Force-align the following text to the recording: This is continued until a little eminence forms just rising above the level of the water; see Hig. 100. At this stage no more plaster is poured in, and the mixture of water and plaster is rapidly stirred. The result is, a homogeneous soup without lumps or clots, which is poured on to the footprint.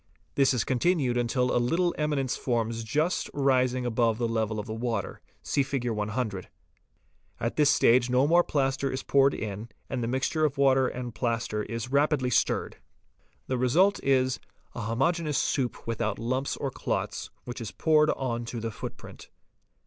This 0.33 0.51
is 0.55 0.63
continued 0.63 1.15
until 1.15 1.55
a 1.55 1.61
little 1.61 1.93
eminence 1.95 2.35
forms 2.35 2.83
just 2.83 3.29
rising 3.35 3.85
above 3.85 4.17
the 4.17 4.27
level 4.27 4.57
of 4.59 4.65
the 4.65 4.73
water; 4.73 5.21
see 5.43 5.61
Hig. 5.61 5.87
100. 5.91 6.49
At 7.39 7.55
this 7.55 7.69
stage 7.69 8.09
no 8.09 8.25
more 8.25 8.43
plaster 8.43 8.89
is 8.89 9.03
poured 9.03 9.35
in, 9.35 9.69
and 9.91 10.01
the 10.01 10.07
mixture 10.07 10.43
of 10.43 10.57
water 10.57 10.87
and 10.87 11.13
plaster 11.13 11.61
is 11.61 11.91
rapidly 11.91 12.31
stirred. 12.31 12.77
The 13.45 13.59
result 13.59 14.03
is, 14.03 14.39
a 14.73 14.81
homogeneous 14.81 15.37
soup 15.37 15.85
without 15.85 16.17
lumps 16.17 16.57
or 16.57 16.71
clots, 16.71 17.29
which 17.43 17.61
is 17.61 17.69
poured 17.69 18.09
on 18.09 18.43
to 18.45 18.59
the 18.59 18.71
footprint. 18.71 19.29